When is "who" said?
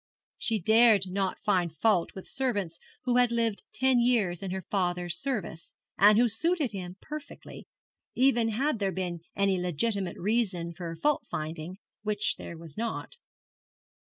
3.03-3.17, 6.17-6.27